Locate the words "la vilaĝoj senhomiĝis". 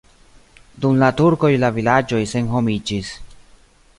1.65-3.15